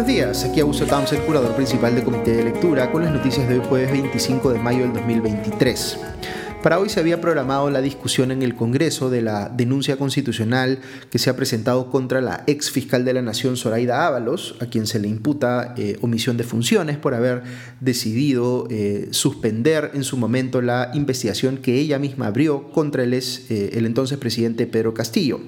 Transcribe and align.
Buenos 0.00 0.16
días, 0.16 0.44
aquí 0.44 0.60
Augusto 0.60 0.86
el 1.12 1.20
curador 1.24 1.54
principal 1.54 1.94
del 1.94 2.04
Comité 2.04 2.32
de 2.32 2.44
Lectura, 2.44 2.90
con 2.90 3.04
las 3.04 3.12
noticias 3.12 3.46
de 3.46 3.58
hoy 3.58 3.66
jueves 3.68 3.92
25 3.92 4.50
de 4.50 4.58
mayo 4.58 4.80
del 4.80 4.94
2023. 4.94 5.98
Para 6.62 6.78
hoy 6.78 6.88
se 6.88 7.00
había 7.00 7.20
programado 7.20 7.68
la 7.68 7.82
discusión 7.82 8.30
en 8.30 8.40
el 8.40 8.54
Congreso 8.54 9.10
de 9.10 9.20
la 9.20 9.50
denuncia 9.50 9.98
constitucional 9.98 10.78
que 11.10 11.18
se 11.18 11.28
ha 11.28 11.36
presentado 11.36 11.90
contra 11.90 12.22
la 12.22 12.44
ex 12.46 12.70
fiscal 12.70 13.04
de 13.04 13.12
la 13.12 13.20
Nación, 13.20 13.58
Zoraida 13.58 14.06
Ábalos, 14.06 14.56
a 14.60 14.66
quien 14.66 14.86
se 14.86 15.00
le 15.00 15.08
imputa 15.08 15.74
eh, 15.76 15.98
omisión 16.00 16.38
de 16.38 16.44
funciones 16.44 16.96
por 16.96 17.12
haber 17.12 17.42
decidido 17.80 18.68
eh, 18.70 19.08
suspender 19.10 19.90
en 19.92 20.04
su 20.04 20.16
momento 20.16 20.62
la 20.62 20.92
investigación 20.94 21.58
que 21.58 21.78
ella 21.78 21.98
misma 21.98 22.28
abrió 22.28 22.70
contra 22.72 23.02
el, 23.02 23.12
eh, 23.12 23.20
el 23.50 23.84
entonces 23.84 24.16
presidente 24.16 24.66
Pedro 24.66 24.94
Castillo 24.94 25.40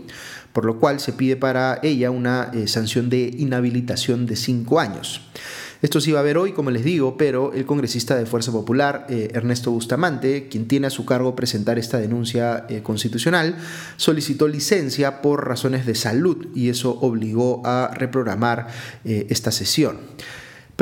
por 0.52 0.64
lo 0.64 0.78
cual 0.78 1.00
se 1.00 1.12
pide 1.12 1.36
para 1.36 1.78
ella 1.82 2.10
una 2.10 2.50
sanción 2.66 3.08
de 3.08 3.34
inhabilitación 3.38 4.26
de 4.26 4.36
cinco 4.36 4.80
años. 4.80 5.22
Esto 5.82 6.00
se 6.00 6.10
iba 6.10 6.20
a 6.20 6.22
ver 6.22 6.38
hoy, 6.38 6.52
como 6.52 6.70
les 6.70 6.84
digo, 6.84 7.16
pero 7.16 7.52
el 7.52 7.66
congresista 7.66 8.14
de 8.14 8.24
Fuerza 8.24 8.52
Popular, 8.52 9.04
eh, 9.10 9.30
Ernesto 9.34 9.72
Bustamante, 9.72 10.46
quien 10.48 10.68
tiene 10.68 10.86
a 10.86 10.90
su 10.90 11.04
cargo 11.04 11.34
presentar 11.34 11.76
esta 11.76 11.98
denuncia 11.98 12.66
eh, 12.68 12.82
constitucional, 12.84 13.56
solicitó 13.96 14.46
licencia 14.46 15.20
por 15.20 15.44
razones 15.48 15.84
de 15.84 15.96
salud 15.96 16.46
y 16.54 16.68
eso 16.68 16.96
obligó 17.00 17.66
a 17.66 17.90
reprogramar 17.94 18.68
eh, 19.04 19.26
esta 19.28 19.50
sesión. 19.50 19.98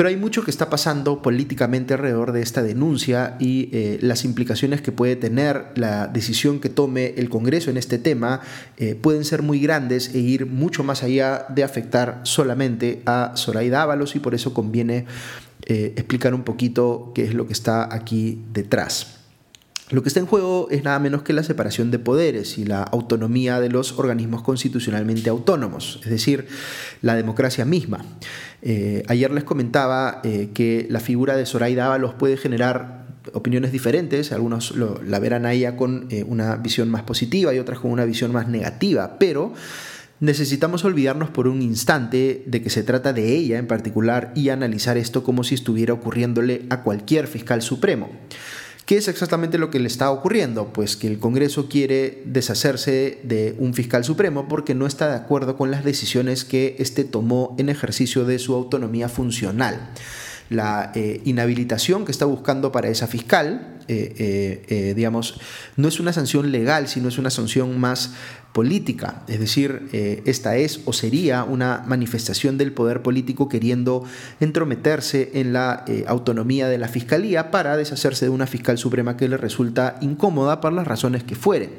Pero 0.01 0.09
hay 0.09 0.17
mucho 0.17 0.43
que 0.43 0.49
está 0.49 0.67
pasando 0.67 1.21
políticamente 1.21 1.93
alrededor 1.93 2.31
de 2.31 2.41
esta 2.41 2.63
denuncia 2.63 3.35
y 3.37 3.69
eh, 3.71 3.99
las 4.01 4.25
implicaciones 4.25 4.81
que 4.81 4.91
puede 4.91 5.15
tener 5.15 5.67
la 5.75 6.07
decisión 6.07 6.59
que 6.59 6.69
tome 6.69 7.13
el 7.17 7.29
Congreso 7.29 7.69
en 7.69 7.77
este 7.77 7.99
tema 7.99 8.41
eh, 8.77 8.95
pueden 8.95 9.23
ser 9.23 9.43
muy 9.43 9.59
grandes 9.59 10.15
e 10.15 10.17
ir 10.17 10.47
mucho 10.47 10.83
más 10.83 11.03
allá 11.03 11.45
de 11.49 11.63
afectar 11.63 12.21
solamente 12.23 13.03
a 13.05 13.33
Zoraida 13.35 13.83
Ábalos 13.83 14.15
y 14.15 14.19
por 14.19 14.33
eso 14.33 14.55
conviene 14.55 15.05
eh, 15.67 15.93
explicar 15.95 16.33
un 16.33 16.41
poquito 16.45 17.11
qué 17.13 17.25
es 17.25 17.35
lo 17.35 17.45
que 17.45 17.53
está 17.53 17.93
aquí 17.93 18.41
detrás. 18.51 19.20
Lo 19.91 20.01
que 20.01 20.07
está 20.07 20.21
en 20.21 20.25
juego 20.25 20.67
es 20.71 20.85
nada 20.85 20.99
menos 20.99 21.21
que 21.23 21.33
la 21.33 21.43
separación 21.43 21.91
de 21.91 21.99
poderes 21.99 22.57
y 22.57 22.63
la 22.63 22.81
autonomía 22.81 23.59
de 23.59 23.69
los 23.69 23.99
organismos 23.99 24.41
constitucionalmente 24.41 25.29
autónomos, 25.29 25.99
es 26.05 26.09
decir, 26.09 26.47
la 27.01 27.15
democracia 27.15 27.65
misma. 27.65 28.05
Eh, 28.61 29.03
ayer 29.07 29.31
les 29.31 29.43
comentaba 29.43 30.21
eh, 30.23 30.49
que 30.53 30.87
la 30.89 31.01
figura 31.01 31.35
de 31.35 31.45
Zoraida 31.45 31.87
Ábalos 31.87 32.13
puede 32.13 32.37
generar 32.37 33.01
opiniones 33.33 33.73
diferentes, 33.73 34.31
algunos 34.31 34.73
la 34.75 35.19
verán 35.19 35.45
a 35.45 35.53
ella 35.53 35.75
con 35.75 36.07
eh, 36.09 36.23
una 36.23 36.55
visión 36.55 36.89
más 36.89 37.03
positiva 37.03 37.53
y 37.53 37.59
otras 37.59 37.79
con 37.79 37.91
una 37.91 38.05
visión 38.05 38.31
más 38.31 38.47
negativa, 38.47 39.17
pero 39.19 39.53
necesitamos 40.21 40.85
olvidarnos 40.85 41.31
por 41.31 41.49
un 41.49 41.61
instante 41.61 42.43
de 42.45 42.61
que 42.61 42.69
se 42.69 42.83
trata 42.83 43.11
de 43.11 43.35
ella 43.35 43.57
en 43.57 43.67
particular 43.67 44.31
y 44.35 44.49
analizar 44.49 44.97
esto 44.97 45.23
como 45.23 45.43
si 45.43 45.55
estuviera 45.55 45.93
ocurriéndole 45.93 46.65
a 46.69 46.81
cualquier 46.81 47.27
fiscal 47.27 47.61
supremo. 47.61 48.09
¿Qué 48.91 48.97
es 48.97 49.07
exactamente 49.07 49.57
lo 49.57 49.71
que 49.71 49.79
le 49.79 49.87
está 49.87 50.11
ocurriendo? 50.11 50.73
Pues 50.73 50.97
que 50.97 51.07
el 51.07 51.17
Congreso 51.17 51.69
quiere 51.69 52.23
deshacerse 52.25 53.21
de 53.23 53.55
un 53.57 53.73
fiscal 53.73 54.03
supremo 54.03 54.49
porque 54.49 54.75
no 54.75 54.85
está 54.85 55.07
de 55.07 55.15
acuerdo 55.15 55.55
con 55.55 55.71
las 55.71 55.85
decisiones 55.85 56.43
que 56.43 56.75
éste 56.77 57.05
tomó 57.05 57.55
en 57.57 57.69
ejercicio 57.69 58.25
de 58.25 58.37
su 58.37 58.53
autonomía 58.53 59.07
funcional. 59.07 59.91
La 60.51 60.91
eh, 60.95 61.21
inhabilitación 61.23 62.03
que 62.03 62.11
está 62.11 62.25
buscando 62.25 62.73
para 62.73 62.89
esa 62.89 63.07
fiscal, 63.07 63.79
eh, 63.87 64.65
eh, 64.67 64.93
digamos, 64.93 65.39
no 65.77 65.87
es 65.87 66.01
una 66.01 66.11
sanción 66.11 66.51
legal, 66.51 66.89
sino 66.89 67.07
es 67.07 67.17
una 67.17 67.29
sanción 67.29 67.79
más 67.79 68.11
política, 68.51 69.23
es 69.29 69.39
decir, 69.39 69.87
esta 70.25 70.57
es 70.57 70.81
o 70.83 70.91
sería 70.91 71.45
una 71.45 71.85
manifestación 71.87 72.57
del 72.57 72.73
poder 72.73 73.01
político 73.01 73.47
queriendo 73.47 74.03
entrometerse 74.41 75.31
en 75.35 75.53
la 75.53 75.85
autonomía 76.05 76.67
de 76.67 76.77
la 76.77 76.89
Fiscalía 76.89 77.49
para 77.49 77.77
deshacerse 77.77 78.25
de 78.25 78.31
una 78.31 78.47
fiscal 78.47 78.77
suprema 78.77 79.15
que 79.15 79.29
le 79.29 79.37
resulta 79.37 79.95
incómoda 80.01 80.59
por 80.59 80.73
las 80.73 80.85
razones 80.85 81.23
que 81.23 81.35
fueren. 81.35 81.69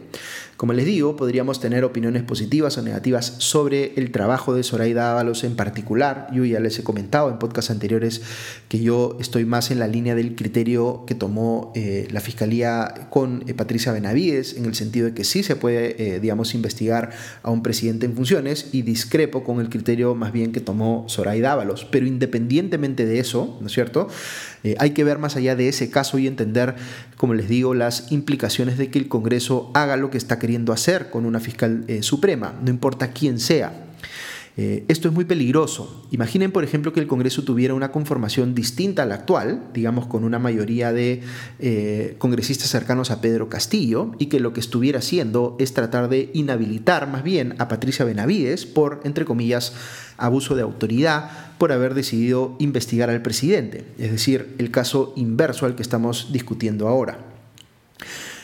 Como 0.62 0.74
les 0.74 0.86
digo, 0.86 1.16
podríamos 1.16 1.58
tener 1.58 1.82
opiniones 1.82 2.22
positivas 2.22 2.78
o 2.78 2.82
negativas 2.82 3.34
sobre 3.38 3.94
el 3.96 4.12
trabajo 4.12 4.54
de 4.54 4.62
Zoraida 4.62 5.10
Ábalos 5.10 5.42
en 5.42 5.56
particular. 5.56 6.28
Yo 6.32 6.44
ya 6.44 6.60
les 6.60 6.78
he 6.78 6.84
comentado 6.84 7.28
en 7.30 7.40
podcasts 7.40 7.72
anteriores 7.72 8.22
que 8.68 8.78
yo 8.78 9.16
estoy 9.18 9.44
más 9.44 9.72
en 9.72 9.80
la 9.80 9.88
línea 9.88 10.14
del 10.14 10.36
criterio 10.36 11.02
que 11.04 11.16
tomó 11.16 11.72
eh, 11.74 12.06
la 12.12 12.20
Fiscalía 12.20 13.08
con 13.10 13.40
Patricia 13.56 13.90
Benavides, 13.90 14.56
en 14.56 14.66
el 14.66 14.76
sentido 14.76 15.06
de 15.06 15.14
que 15.14 15.24
sí 15.24 15.42
se 15.42 15.56
puede, 15.56 16.20
digamos, 16.20 16.54
investigar 16.54 17.10
a 17.42 17.50
un 17.50 17.64
presidente 17.64 18.06
en 18.06 18.14
funciones 18.14 18.68
y 18.70 18.82
discrepo 18.82 19.42
con 19.42 19.60
el 19.60 19.68
criterio 19.68 20.14
más 20.14 20.30
bien 20.30 20.52
que 20.52 20.60
tomó 20.60 21.06
Zoraida 21.08 21.54
Ábalos. 21.54 21.88
Pero 21.90 22.06
independientemente 22.06 23.04
de 23.04 23.18
eso, 23.18 23.58
¿no 23.60 23.66
es 23.66 23.72
cierto? 23.72 24.06
Eh, 24.64 24.76
hay 24.78 24.90
que 24.90 25.04
ver 25.04 25.18
más 25.18 25.36
allá 25.36 25.56
de 25.56 25.68
ese 25.68 25.90
caso 25.90 26.18
y 26.18 26.26
entender, 26.26 26.76
como 27.16 27.34
les 27.34 27.48
digo, 27.48 27.74
las 27.74 28.12
implicaciones 28.12 28.78
de 28.78 28.90
que 28.90 28.98
el 28.98 29.08
Congreso 29.08 29.70
haga 29.74 29.96
lo 29.96 30.10
que 30.10 30.18
está 30.18 30.38
queriendo 30.38 30.51
hacer 30.72 31.10
con 31.10 31.26
una 31.26 31.40
fiscal 31.40 31.84
eh, 31.88 32.02
suprema, 32.02 32.54
no 32.62 32.70
importa 32.70 33.12
quién 33.12 33.38
sea. 33.38 33.88
Eh, 34.58 34.84
esto 34.88 35.08
es 35.08 35.14
muy 35.14 35.24
peligroso. 35.24 36.06
Imaginen, 36.10 36.52
por 36.52 36.62
ejemplo, 36.62 36.92
que 36.92 37.00
el 37.00 37.06
Congreso 37.06 37.42
tuviera 37.42 37.72
una 37.72 37.90
conformación 37.90 38.54
distinta 38.54 39.02
a 39.02 39.06
la 39.06 39.14
actual, 39.14 39.70
digamos 39.72 40.06
con 40.06 40.24
una 40.24 40.38
mayoría 40.38 40.92
de 40.92 41.22
eh, 41.58 42.16
congresistas 42.18 42.68
cercanos 42.68 43.10
a 43.10 43.22
Pedro 43.22 43.48
Castillo, 43.48 44.12
y 44.18 44.26
que 44.26 44.40
lo 44.40 44.52
que 44.52 44.60
estuviera 44.60 44.98
haciendo 44.98 45.56
es 45.58 45.72
tratar 45.72 46.10
de 46.10 46.30
inhabilitar 46.34 47.08
más 47.08 47.22
bien 47.22 47.54
a 47.58 47.68
Patricia 47.68 48.04
Benavides 48.04 48.66
por, 48.66 49.00
entre 49.04 49.24
comillas, 49.24 49.72
abuso 50.18 50.54
de 50.54 50.62
autoridad 50.62 51.30
por 51.56 51.72
haber 51.72 51.94
decidido 51.94 52.54
investigar 52.58 53.08
al 53.08 53.22
presidente, 53.22 53.86
es 53.98 54.10
decir, 54.10 54.54
el 54.58 54.70
caso 54.70 55.14
inverso 55.16 55.64
al 55.64 55.76
que 55.76 55.82
estamos 55.82 56.28
discutiendo 56.30 56.88
ahora. 56.88 57.18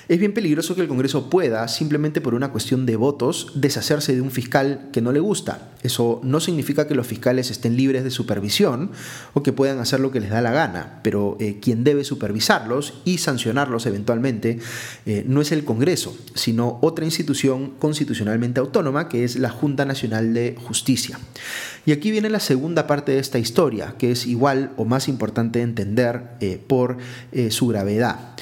Es 0.09 0.19
bien 0.19 0.33
peligroso 0.33 0.75
que 0.75 0.81
el 0.81 0.89
Congreso 0.89 1.29
pueda, 1.29 1.69
simplemente 1.69 2.23
por 2.23 2.35
una 2.35 2.51
cuestión 2.51 2.87
de 2.87 2.97
votos, 2.97 3.53
deshacerse 3.55 4.15
de 4.15 4.23
un 4.23 4.31
fiscal 4.31 4.89
que 4.91 5.03
no 5.03 5.13
le 5.13 5.21
gusta. 5.21 5.69
Eso 5.83 6.23
no 6.25 6.41
significa 6.41 6.89
que 6.89 6.95
los 6.95 7.07
fiscales 7.07 7.51
estén 7.51 7.77
libres 7.77 8.05
de 8.05 8.11
supervisión 8.11 8.91
o 9.35 9.43
que 9.43 9.53
puedan 9.53 9.81
hacer 9.81 10.01
lo 10.01 10.11
que 10.11 10.21
les 10.21 10.31
da 10.31 10.41
la 10.41 10.51
gana, 10.51 11.01
pero 11.03 11.37
eh, 11.41 11.59
quien 11.61 11.85
debe 11.85 12.05
supervisarlos 12.05 13.03
y 13.05 13.19
sancionarlos 13.19 13.85
eventualmente 13.85 14.61
eh, 15.05 15.25
no 15.27 15.43
es 15.43 15.53
el 15.53 15.65
Congreso, 15.65 16.17
sino 16.35 16.79
otra 16.81 17.05
institución 17.05 17.75
constitucionalmente 17.79 18.61
autónoma 18.61 19.11
que 19.11 19.25
es 19.25 19.37
la 19.37 19.51
Junta 19.51 19.85
Nacional 19.85 20.33
de 20.33 20.57
Justicia. 20.59 21.21
Y 21.85 21.93
aquí 21.93 22.11
viene 22.11 22.31
la 22.31 22.41
segunda 22.41 22.87
parte 22.87 23.13
de 23.13 23.19
esta 23.19 23.39
historia, 23.39 23.95
que 23.99 24.13
es 24.13 24.27
igual 24.27 24.73
o 24.79 24.87
más 24.87 25.07
importante 25.07 25.59
de 25.59 25.65
entender 25.65 26.23
eh, 26.41 26.59
por 26.67 26.97
su 27.51 27.67
gravedad. 27.67 28.35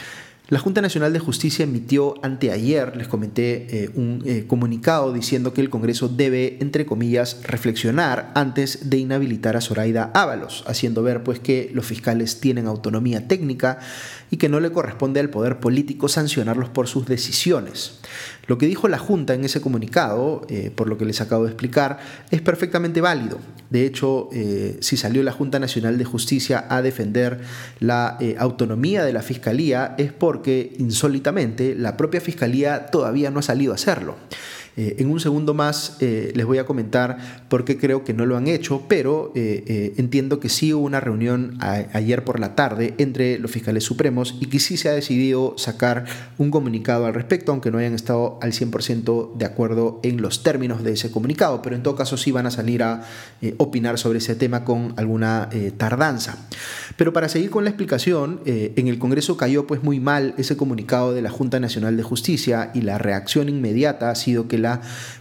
La 0.48 0.60
Junta 0.60 0.80
Nacional 0.80 1.12
de 1.12 1.18
Justicia 1.18 1.64
emitió 1.64 2.14
anteayer, 2.24 2.96
les 2.96 3.08
comenté, 3.08 3.66
eh, 3.68 3.90
un 3.96 4.22
eh, 4.24 4.44
comunicado 4.46 5.12
diciendo 5.12 5.52
que 5.52 5.60
el 5.60 5.70
Congreso 5.70 6.08
debe, 6.08 6.58
entre 6.60 6.86
comillas, 6.86 7.40
reflexionar 7.42 8.30
antes 8.36 8.88
de 8.88 8.98
inhabilitar 8.98 9.56
a 9.56 9.60
Zoraida 9.60 10.12
Ábalos, 10.14 10.62
haciendo 10.68 11.02
ver 11.02 11.24
pues 11.24 11.40
que 11.40 11.72
los 11.74 11.84
fiscales 11.84 12.38
tienen 12.38 12.68
autonomía 12.68 13.26
técnica 13.26 13.80
y 14.30 14.36
que 14.36 14.48
no 14.48 14.60
le 14.60 14.70
corresponde 14.70 15.18
al 15.18 15.30
poder 15.30 15.58
político 15.58 16.06
sancionarlos 16.06 16.68
por 16.68 16.86
sus 16.86 17.06
decisiones. 17.06 17.98
Lo 18.46 18.58
que 18.58 18.66
dijo 18.66 18.88
la 18.88 18.98
Junta 18.98 19.34
en 19.34 19.44
ese 19.44 19.60
comunicado, 19.60 20.46
eh, 20.48 20.70
por 20.74 20.88
lo 20.88 20.96
que 20.98 21.04
les 21.04 21.20
acabo 21.20 21.44
de 21.44 21.50
explicar, 21.50 21.98
es 22.30 22.40
perfectamente 22.40 23.00
válido. 23.00 23.38
De 23.70 23.84
hecho, 23.84 24.28
eh, 24.32 24.76
si 24.80 24.96
salió 24.96 25.22
la 25.22 25.32
Junta 25.32 25.58
Nacional 25.58 25.98
de 25.98 26.04
Justicia 26.04 26.64
a 26.68 26.82
defender 26.82 27.40
la 27.80 28.16
eh, 28.20 28.36
autonomía 28.38 29.04
de 29.04 29.12
la 29.12 29.22
Fiscalía 29.22 29.94
es 29.98 30.12
porque, 30.12 30.74
insólitamente, 30.78 31.74
la 31.74 31.96
propia 31.96 32.20
Fiscalía 32.20 32.86
todavía 32.86 33.30
no 33.30 33.40
ha 33.40 33.42
salido 33.42 33.72
a 33.72 33.74
hacerlo. 33.74 34.16
Eh, 34.76 34.96
en 34.98 35.10
un 35.10 35.20
segundo 35.20 35.54
más 35.54 35.96
eh, 36.00 36.32
les 36.34 36.44
voy 36.44 36.58
a 36.58 36.66
comentar 36.66 37.16
por 37.48 37.64
qué 37.64 37.78
creo 37.78 38.04
que 38.04 38.12
no 38.12 38.26
lo 38.26 38.36
han 38.36 38.46
hecho, 38.46 38.82
pero 38.88 39.32
eh, 39.34 39.94
entiendo 39.96 40.38
que 40.38 40.50
sí 40.50 40.74
hubo 40.74 40.84
una 40.84 41.00
reunión 41.00 41.58
ayer 41.60 42.24
por 42.24 42.40
la 42.40 42.54
tarde 42.54 42.94
entre 42.98 43.38
los 43.38 43.50
fiscales 43.50 43.84
supremos 43.84 44.36
y 44.40 44.46
que 44.46 44.58
sí 44.58 44.76
se 44.76 44.88
ha 44.88 44.92
decidido 44.92 45.54
sacar 45.56 46.04
un 46.36 46.50
comunicado 46.50 47.06
al 47.06 47.14
respecto, 47.14 47.52
aunque 47.52 47.70
no 47.70 47.78
hayan 47.78 47.94
estado 47.94 48.38
al 48.42 48.52
100% 48.52 49.36
de 49.36 49.44
acuerdo 49.46 50.00
en 50.02 50.20
los 50.20 50.42
términos 50.42 50.84
de 50.84 50.92
ese 50.92 51.10
comunicado, 51.10 51.62
pero 51.62 51.74
en 51.74 51.82
todo 51.82 51.96
caso 51.96 52.16
sí 52.16 52.30
van 52.30 52.46
a 52.46 52.50
salir 52.50 52.82
a 52.82 53.02
opinar 53.56 53.98
sobre 53.98 54.18
ese 54.18 54.34
tema 54.34 54.64
con 54.64 54.92
alguna 54.96 55.48
tardanza. 55.76 56.46
Pero 56.96 57.12
para 57.12 57.28
seguir 57.28 57.50
con 57.50 57.64
la 57.64 57.70
explicación, 57.70 58.40
en 58.44 58.88
el 58.88 58.98
Congreso 58.98 59.36
cayó 59.36 59.66
pues 59.66 59.82
muy 59.82 60.00
mal 60.00 60.34
ese 60.36 60.56
comunicado 60.56 61.14
de 61.14 61.22
la 61.22 61.30
Junta 61.30 61.60
Nacional 61.60 61.96
de 61.96 62.02
Justicia 62.02 62.70
y 62.74 62.82
la 62.82 62.98
reacción 62.98 63.48
inmediata 63.48 64.10
ha 64.10 64.14
sido 64.14 64.48
que 64.48 64.58
la 64.58 64.65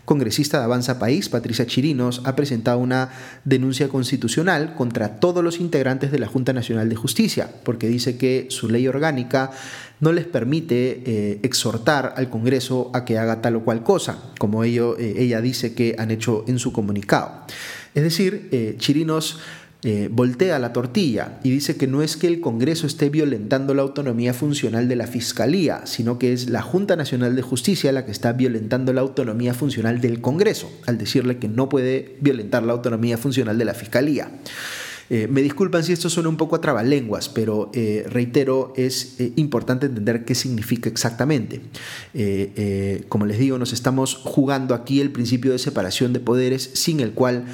congresista 0.06 0.59
de 0.59 0.65
Avanza 0.65 1.00
País, 1.00 1.30
Patricia 1.30 1.65
Chirinos, 1.65 2.21
ha 2.25 2.36
presentado 2.36 2.80
una 2.80 3.09
denuncia 3.44 3.88
constitucional 3.89 4.75
contra 4.75 5.19
todos 5.19 5.44
los 5.44 5.59
integrantes 5.59 6.12
de 6.12 6.19
la 6.19 6.27
Junta 6.27 6.53
Nacional 6.53 6.89
de 6.89 6.95
Justicia, 6.95 7.50
porque 7.63 7.88
dice 7.88 8.18
que 8.18 8.47
su 8.50 8.69
ley 8.69 8.88
orgánica 8.88 9.51
no 10.00 10.12
les 10.12 10.25
permite 10.25 11.03
eh, 11.06 11.39
exhortar 11.44 12.13
al 12.18 12.30
Congreso 12.30 12.92
a 12.94 13.06
que 13.06 13.18
haga 13.18 13.42
tal 13.42 13.56
o 13.56 13.63
cual 13.63 13.83
cosa, 13.83 14.19
como 14.38 14.63
ello, 14.63 14.97
eh, 14.97 15.15
ella 15.18 15.42
dice 15.42 15.74
que 15.74 15.95
han 15.98 16.12
hecho 16.12 16.44
en 16.48 16.59
su 16.59 16.74
comunicado. 16.74 17.45
Es 17.94 18.03
decir, 18.03 18.50
eh, 18.51 18.75
Chirinos 18.77 19.39
eh, 19.87 20.09
voltea 20.11 20.57
la 20.57 20.73
tortilla 20.73 21.37
y 21.43 21.51
dice 21.51 21.77
que 21.77 21.85
no 21.85 22.01
es 22.01 22.17
que 22.17 22.25
el 22.25 22.41
Congreso 22.41 22.87
esté 22.87 23.11
violentando 23.11 23.75
la 23.75 23.83
autonomía 23.83 24.33
funcional 24.33 24.87
de 24.87 24.95
la 24.95 25.05
Fiscalía, 25.05 25.85
sino 25.85 26.17
que 26.17 26.33
es 26.33 26.49
la 26.49 26.63
Junta 26.63 26.95
Nacional 26.95 27.35
de 27.35 27.43
Justicia 27.43 27.91
la 27.91 28.03
que 28.03 28.11
está 28.11 28.33
violentando 28.33 28.93
la 28.93 29.01
autonomía 29.01 29.53
funcional 29.53 30.01
del 30.01 30.21
Congreso, 30.21 30.71
al 30.87 30.97
decirle 30.97 31.37
que 31.37 31.49
no 31.49 31.69
puede 31.69 32.17
violentar 32.19 32.63
la 32.63 32.73
autonomía 32.73 33.19
funcional 33.19 33.59
de 33.59 33.65
la 33.65 33.75
Fiscalía. 33.75 34.31
Eh, 35.11 35.27
me 35.29 35.43
disculpan 35.43 35.83
si 35.83 35.93
esto 35.93 36.09
suena 36.09 36.29
un 36.29 36.38
poco 36.38 36.55
a 36.55 36.61
trabalenguas, 36.61 37.29
pero 37.29 37.69
eh, 37.75 38.07
reitero, 38.09 38.73
es 38.75 39.17
importante 39.35 39.85
entender 39.85 40.25
qué 40.25 40.33
significa 40.33 40.89
exactamente. 40.89 41.61
como 43.07 43.27
les 43.27 43.38
digo, 43.38 43.59
nos 43.59 43.71
estamos 43.71 44.15
jugando 44.15 44.73
aquí 44.73 44.99
el 44.99 45.11
principio 45.11 45.51
de 45.51 45.59
separación 45.59 46.11
de 46.11 46.21
poderes 46.21 46.71
sin 46.73 47.01
el 47.01 47.11
cual 47.11 47.45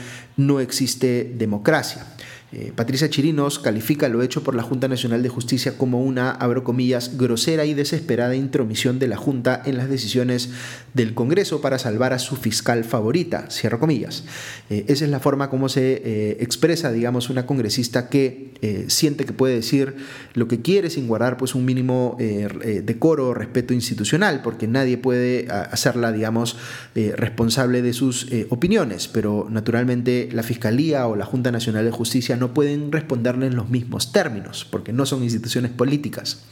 no 0.47 0.59
existe 0.59 1.31
democracia. 1.35 2.05
Eh, 2.53 2.73
Patricia 2.75 3.09
Chirinos 3.09 3.59
califica 3.59 4.09
lo 4.09 4.21
hecho 4.21 4.43
por 4.43 4.55
la 4.55 4.63
Junta 4.63 4.89
Nacional 4.89 5.23
de 5.23 5.29
Justicia 5.29 5.77
como 5.77 6.03
una, 6.03 6.31
abro 6.31 6.65
comillas, 6.65 7.17
grosera 7.17 7.65
y 7.65 7.73
desesperada 7.73 8.35
intromisión 8.35 8.99
de 8.99 9.07
la 9.07 9.15
Junta 9.15 9.61
en 9.65 9.77
las 9.77 9.89
decisiones 9.89 10.49
del 10.93 11.13
Congreso 11.13 11.61
para 11.61 11.79
salvar 11.79 12.11
a 12.11 12.19
su 12.19 12.35
fiscal 12.35 12.83
favorita, 12.83 13.49
cierro 13.49 13.79
comillas. 13.79 14.25
Eh, 14.69 14.83
esa 14.89 15.05
es 15.05 15.11
la 15.11 15.21
forma 15.21 15.49
como 15.49 15.69
se 15.69 16.01
eh, 16.03 16.37
expresa, 16.41 16.91
digamos, 16.91 17.29
una 17.29 17.45
congresista 17.45 18.09
que 18.09 18.51
siente 18.89 19.25
que 19.25 19.33
puede 19.33 19.55
decir 19.55 19.95
lo 20.35 20.47
que 20.47 20.61
quiere 20.61 20.91
sin 20.91 21.07
guardar 21.07 21.35
pues 21.35 21.55
un 21.55 21.65
mínimo 21.65 22.15
decoro 22.19 23.29
o 23.29 23.33
respeto 23.33 23.73
institucional, 23.73 24.43
porque 24.43 24.67
nadie 24.67 24.99
puede 24.99 25.47
hacerla, 25.49 26.11
digamos, 26.11 26.57
responsable 26.93 27.81
de 27.81 27.93
sus 27.93 28.27
opiniones, 28.49 29.07
pero 29.07 29.47
naturalmente 29.49 30.29
la 30.31 30.43
Fiscalía 30.43 31.07
o 31.07 31.15
la 31.15 31.25
Junta 31.25 31.51
Nacional 31.51 31.85
de 31.85 31.91
Justicia 31.91 32.37
no 32.41 32.53
pueden 32.53 32.91
responderle 32.91 33.47
en 33.47 33.55
los 33.55 33.69
mismos 33.69 34.11
términos, 34.11 34.67
porque 34.69 34.91
no 34.91 35.05
son 35.05 35.23
instituciones 35.23 35.71
políticas. 35.71 36.43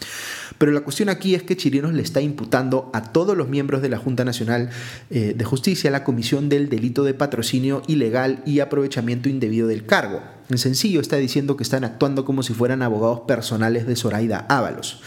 Pero 0.57 0.71
la 0.71 0.81
cuestión 0.81 1.09
aquí 1.09 1.35
es 1.35 1.43
que 1.43 1.57
Chirinos 1.57 1.93
le 1.93 2.01
está 2.01 2.21
imputando 2.21 2.89
a 2.93 3.11
todos 3.11 3.35
los 3.35 3.49
miembros 3.49 3.81
de 3.81 3.89
la 3.89 3.97
Junta 3.97 4.23
Nacional 4.23 4.69
eh, 5.09 5.33
de 5.35 5.45
Justicia 5.45 5.89
la 5.89 6.03
comisión 6.03 6.47
del 6.47 6.69
delito 6.69 7.03
de 7.03 7.13
patrocinio 7.13 7.81
ilegal 7.87 8.43
y 8.45 8.59
aprovechamiento 8.59 9.29
indebido 9.29 9.67
del 9.67 9.85
cargo. 9.85 10.21
En 10.49 10.57
sencillo 10.57 11.01
está 11.01 11.17
diciendo 11.17 11.57
que 11.57 11.63
están 11.63 11.83
actuando 11.83 12.25
como 12.25 12.43
si 12.43 12.53
fueran 12.53 12.81
abogados 12.81 13.21
personales 13.21 13.85
de 13.85 13.95
Zoraida 13.95 14.45
Ábalos. 14.49 15.01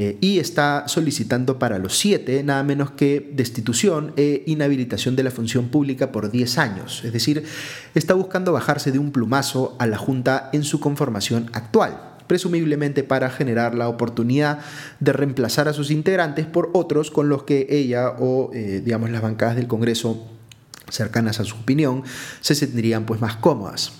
Eh, 0.00 0.16
y 0.20 0.38
está 0.38 0.84
solicitando 0.86 1.58
para 1.58 1.78
los 1.78 1.98
siete 1.98 2.44
nada 2.44 2.62
menos 2.62 2.92
que 2.92 3.32
destitución 3.34 4.12
e 4.16 4.44
inhabilitación 4.46 5.16
de 5.16 5.24
la 5.24 5.32
función 5.32 5.68
pública 5.68 6.12
por 6.12 6.30
10 6.30 6.58
años. 6.58 7.02
Es 7.04 7.12
decir, 7.12 7.42
está 7.96 8.14
buscando 8.14 8.52
bajarse 8.52 8.92
de 8.92 9.00
un 9.00 9.10
plumazo 9.10 9.74
a 9.80 9.88
la 9.88 9.98
Junta 9.98 10.50
en 10.52 10.62
su 10.62 10.78
conformación 10.78 11.50
actual 11.52 12.04
presumiblemente 12.28 13.04
para 13.04 13.30
generar 13.30 13.74
la 13.74 13.88
oportunidad 13.88 14.60
de 15.00 15.14
reemplazar 15.14 15.66
a 15.66 15.72
sus 15.72 15.90
integrantes 15.90 16.44
por 16.44 16.70
otros 16.74 17.10
con 17.10 17.30
los 17.30 17.44
que 17.44 17.66
ella 17.70 18.10
o 18.18 18.50
eh, 18.52 18.82
digamos 18.84 19.10
las 19.10 19.22
bancadas 19.22 19.56
del 19.56 19.66
Congreso 19.66 20.28
cercanas 20.90 21.40
a 21.40 21.44
su 21.44 21.56
opinión 21.56 22.04
se 22.40 22.54
sentirían 22.54 23.06
pues 23.06 23.20
más 23.20 23.36
cómodas. 23.36 23.92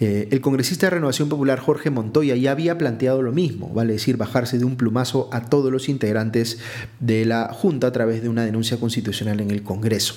Eh, 0.00 0.28
el 0.30 0.40
congresista 0.40 0.86
de 0.86 0.90
Renovación 0.90 1.28
Popular 1.28 1.58
Jorge 1.58 1.90
Montoya 1.90 2.36
ya 2.36 2.52
había 2.52 2.78
planteado 2.78 3.22
lo 3.22 3.32
mismo, 3.32 3.68
vale 3.70 3.94
decir, 3.94 4.16
bajarse 4.16 4.58
de 4.58 4.64
un 4.64 4.76
plumazo 4.76 5.28
a 5.32 5.46
todos 5.46 5.72
los 5.72 5.88
integrantes 5.88 6.58
de 7.00 7.24
la 7.24 7.52
Junta 7.52 7.88
a 7.88 7.92
través 7.92 8.22
de 8.22 8.28
una 8.28 8.44
denuncia 8.44 8.78
constitucional 8.78 9.40
en 9.40 9.50
el 9.50 9.62
Congreso. 9.62 10.14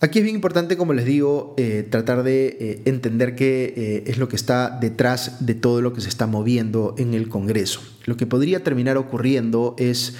Aquí 0.00 0.20
es 0.20 0.22
bien 0.22 0.36
importante, 0.36 0.76
como 0.76 0.92
les 0.92 1.04
digo, 1.06 1.54
eh, 1.56 1.84
tratar 1.90 2.22
de 2.22 2.56
eh, 2.60 2.82
entender 2.84 3.34
qué 3.34 3.74
eh, 3.76 4.04
es 4.06 4.16
lo 4.16 4.28
que 4.28 4.36
está 4.36 4.78
detrás 4.80 5.44
de 5.44 5.56
todo 5.56 5.82
lo 5.82 5.92
que 5.92 6.00
se 6.00 6.08
está 6.08 6.28
moviendo 6.28 6.94
en 6.98 7.14
el 7.14 7.28
Congreso. 7.28 7.80
Lo 8.04 8.16
que 8.16 8.24
podría 8.24 8.62
terminar 8.62 8.96
ocurriendo 8.96 9.74
es 9.76 10.14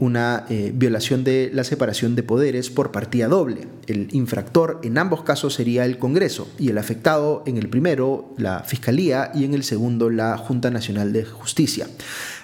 una 0.00 0.46
violación 0.74 1.22
de 1.22 1.48
la 1.54 1.62
separación 1.62 2.16
de 2.16 2.24
poderes 2.24 2.70
por 2.70 2.90
partida 2.90 3.28
doble. 3.28 3.68
El 3.86 4.08
infractor 4.10 4.80
en 4.82 4.98
ambos 4.98 5.22
casos 5.22 5.54
sería 5.54 5.84
el 5.84 5.98
Congreso 5.98 6.48
y 6.58 6.70
el 6.70 6.78
afectado 6.78 7.44
en 7.46 7.56
el 7.56 7.68
primero 7.68 8.34
la 8.36 8.64
Fiscalía 8.64 9.30
y 9.32 9.44
en 9.44 9.54
el 9.54 9.62
segundo 9.62 10.10
la 10.10 10.36
Junta 10.38 10.72
Nacional 10.72 11.12
de 11.12 11.24
Justicia. 11.24 11.86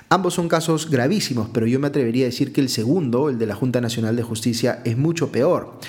Ambos 0.08 0.34
son 0.34 0.48
casos 0.48 0.88
gravísimos, 0.88 1.48
pero 1.52 1.66
yo 1.66 1.80
me 1.80 1.88
atrevería 1.88 2.26
a 2.26 2.28
decir 2.28 2.52
que 2.52 2.60
el 2.60 2.68
segundo, 2.68 3.28
el 3.28 3.38
de 3.38 3.46
la 3.46 3.56
Junta 3.56 3.80
Nacional 3.80 4.14
de 4.14 4.22
Justicia, 4.22 4.82
es 4.84 4.96
mucho 4.96 5.32
peor. 5.32 5.80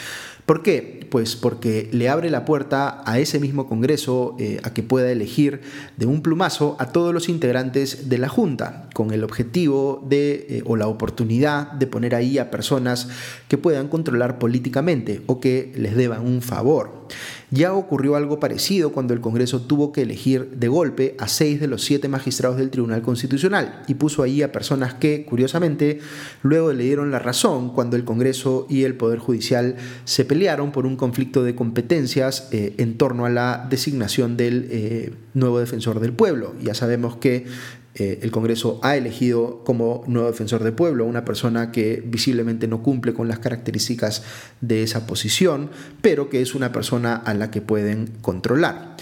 ¿Por 0.47 0.63
qué? 0.63 1.05
Pues 1.11 1.35
porque 1.35 1.89
le 1.91 2.07
abre 2.07 2.29
la 2.29 2.45
puerta 2.45 3.03
a 3.05 3.19
ese 3.19 3.38
mismo 3.38 3.67
Congreso 3.67 4.38
eh, 4.39 4.61
a 4.63 4.73
que 4.73 4.81
pueda 4.81 5.11
elegir 5.11 5.59
de 5.97 6.05
un 6.05 6.21
plumazo 6.21 6.77
a 6.79 6.94
todos 6.94 7.13
los 7.13 7.27
integrantes 7.27 8.07
de 8.07 8.17
la 8.17 8.29
Junta, 8.29 8.88
con 8.94 9.11
el 9.11 9.25
objetivo 9.25 10.01
de 10.07 10.47
eh, 10.49 10.63
o 10.65 10.77
la 10.77 10.88
oportunidad 10.88 11.73
de 11.73 11.88
poner 11.88 12.15
ahí 12.15 12.38
a 12.38 12.49
personas 12.49 13.09
que 13.49 13.57
puedan 13.57 13.89
controlar 13.89 14.39
políticamente 14.39 15.21
o 15.25 15.41
que 15.41 15.73
les 15.75 15.97
deban 15.97 16.25
un 16.25 16.41
favor. 16.41 17.07
Ya 17.49 17.73
ocurrió 17.73 18.17
algo 18.17 18.41
parecido 18.41 18.91
cuando 18.91 19.13
el 19.13 19.21
Congreso 19.21 19.61
tuvo 19.61 19.94
que 19.94 20.01
elegir 20.01 20.49
de 20.49 20.67
golpe 20.67 21.15
a 21.17 21.29
seis 21.29 21.61
de 21.61 21.67
los 21.67 21.81
siete 21.81 22.09
magistrados 22.09 22.57
del 22.57 22.69
Tribunal 22.69 23.01
Constitucional 23.01 23.83
y 23.88 23.94
puso 23.94 24.21
ahí 24.21 24.41
a 24.41 24.51
personas 24.51 24.95
que, 24.95 25.23
curiosamente, 25.23 25.99
luego 26.44 26.73
le 26.73 26.83
dieron 26.83 27.09
la 27.09 27.19
razón 27.19 27.73
cuando 27.73 27.95
el 27.95 28.03
Congreso 28.03 28.67
y 28.69 28.83
el 28.83 28.95
Poder 28.95 29.19
Judicial 29.19 29.77
se 30.03 30.25
pelearon 30.25 30.73
por 30.73 30.85
un 30.85 30.97
conflicto 30.97 31.44
de 31.45 31.55
competencias 31.55 32.49
eh, 32.51 32.73
en 32.79 32.97
torno 32.97 33.25
a 33.25 33.29
la 33.29 33.65
designación 33.69 34.35
del 34.35 34.67
eh, 34.69 35.13
nuevo 35.33 35.59
defensor 35.59 36.01
del 36.01 36.11
pueblo. 36.11 36.53
Ya 36.61 36.73
sabemos 36.73 37.15
que 37.15 37.45
eh, 37.99 38.19
el 38.21 38.29
Congreso 38.29 38.79
ha 38.83 38.95
elegido 38.95 39.63
como 39.63 40.03
nuevo 40.05 40.29
defensor 40.29 40.63
del 40.63 40.73
pueblo 40.73 41.05
una 41.05 41.25
persona 41.25 41.71
que 41.71 42.03
visiblemente 42.05 42.67
no 42.67 42.83
cumple 42.83 43.13
con 43.13 43.27
las 43.27 43.39
características 43.39 44.21
de 44.61 44.83
esa 44.83 45.07
posición, 45.07 45.71
pero 46.01 46.29
que 46.29 46.41
es 46.41 46.53
una 46.53 46.71
persona 46.71 47.15
a 47.15 47.33
la 47.33 47.49
que 47.49 47.61
pueden 47.61 48.07
controlar. 48.21 48.97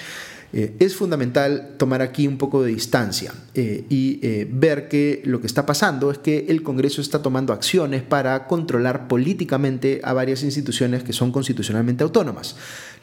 Eh, 0.54 0.76
es 0.80 0.96
fundamental 0.96 1.76
tomar 1.78 2.02
aquí 2.02 2.28
un 2.28 2.38
poco 2.38 2.64
de 2.64 2.72
distancia 2.72 3.34
eh, 3.54 3.86
y 3.90 4.20
ver 4.52 4.88
que 4.88 5.22
lo 5.26 5.42
que 5.42 5.48
está 5.48 5.66
pasando 5.66 6.12
es 6.12 6.18
que 6.18 6.46
el 6.50 6.64
Congreso 6.64 7.02
está 7.02 7.22
tomando 7.22 7.52
acciones 7.54 8.04
para 8.04 8.48
controlar 8.48 9.08
políticamente 9.08 10.02
a 10.04 10.14
varias 10.14 10.44
instituciones 10.44 11.04
que 11.04 11.14
son 11.14 11.32
constitucionalmente 11.32 12.04
autónomas 12.04 12.56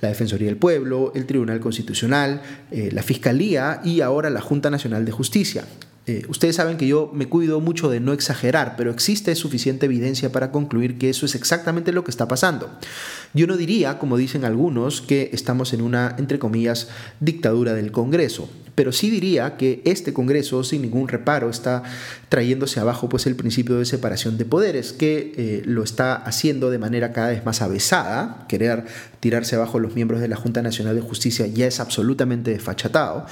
la 0.02 0.08
Defensoría 0.08 0.48
del 0.48 0.56
Pueblo, 0.56 1.12
el 1.14 1.26
Tribunal 1.26 1.60
Constitucional, 1.60 2.42
eh, 2.70 2.90
la 2.92 3.02
Fiscalía 3.02 3.80
y 3.84 4.00
ahora 4.00 4.28
la 4.30 4.40
Junta 4.40 4.68
Nacional 4.68 5.04
de 5.04 5.12
Justicia. 5.12 5.64
Eh, 6.06 6.24
ustedes 6.28 6.56
saben 6.56 6.78
que 6.78 6.88
yo 6.88 7.10
me 7.14 7.26
cuido 7.26 7.60
mucho 7.60 7.88
de 7.88 8.00
no 8.00 8.12
exagerar, 8.12 8.74
pero 8.76 8.90
existe 8.90 9.34
suficiente 9.36 9.86
evidencia 9.86 10.32
para 10.32 10.50
concluir 10.50 10.98
que 10.98 11.10
eso 11.10 11.26
es 11.26 11.36
exactamente 11.36 11.92
lo 11.92 12.02
que 12.02 12.10
está 12.10 12.26
pasando. 12.26 12.70
Yo 13.34 13.46
no 13.46 13.56
diría, 13.56 13.98
como 13.98 14.16
dicen 14.16 14.44
algunos, 14.44 15.00
que 15.00 15.30
estamos 15.32 15.72
en 15.72 15.80
una, 15.80 16.16
entre 16.18 16.40
comillas, 16.40 16.88
dictadura 17.20 17.74
del 17.74 17.92
Congreso, 17.92 18.48
pero 18.74 18.90
sí 18.90 19.10
diría 19.10 19.56
que 19.56 19.82
este 19.84 20.12
Congreso, 20.12 20.64
sin 20.64 20.82
ningún 20.82 21.06
reparo, 21.06 21.50
está 21.50 21.82
trayéndose 22.28 22.80
abajo 22.80 23.08
pues, 23.08 23.26
el 23.26 23.36
principio 23.36 23.78
de 23.78 23.84
separación 23.84 24.38
de 24.38 24.44
poderes, 24.44 24.92
que 24.92 25.34
eh, 25.36 25.62
lo 25.66 25.82
está 25.84 26.14
haciendo 26.14 26.70
de 26.70 26.78
manera 26.78 27.12
cada 27.12 27.28
vez 27.28 27.44
más 27.44 27.60
avesada. 27.60 28.46
Querer 28.48 28.86
tirarse 29.20 29.56
abajo 29.56 29.78
los 29.78 29.94
miembros 29.94 30.20
de 30.20 30.28
la 30.28 30.36
Junta 30.36 30.62
Nacional 30.62 30.96
de 30.96 31.02
Justicia 31.02 31.46
ya 31.46 31.66
es 31.66 31.80
absolutamente 31.80 32.50
desfachatado 32.50 33.26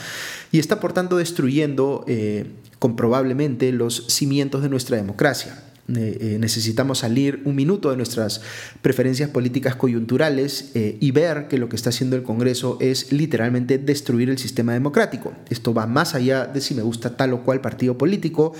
y 0.52 0.58
está 0.58 0.78
por 0.78 0.92
tanto 0.92 1.16
destruyendo 1.16 2.04
eh, 2.06 2.46
comprobablemente 2.78 3.72
los 3.72 4.06
cimientos 4.08 4.62
de 4.62 4.68
nuestra 4.68 4.96
democracia. 4.96 5.64
Eh, 5.96 6.36
necesitamos 6.38 6.98
salir 6.98 7.42
un 7.44 7.56
minuto 7.56 7.90
de 7.90 7.96
nuestras 7.96 8.42
preferencias 8.80 9.30
políticas 9.30 9.74
coyunturales 9.74 10.70
eh, 10.74 10.96
y 11.00 11.10
ver 11.10 11.48
que 11.48 11.58
lo 11.58 11.68
que 11.68 11.76
está 11.76 11.90
haciendo 11.90 12.16
el 12.16 12.22
Congreso 12.22 12.78
es 12.80 13.12
literalmente 13.12 13.78
destruir 13.78 14.30
el 14.30 14.38
sistema 14.38 14.72
democrático. 14.72 15.32
Esto 15.48 15.74
va 15.74 15.86
más 15.86 16.14
allá 16.14 16.46
de 16.46 16.60
si 16.60 16.74
me 16.74 16.82
gusta 16.82 17.16
tal 17.16 17.32
o 17.32 17.42
cual 17.42 17.60
partido 17.60 17.98
político, 17.98 18.54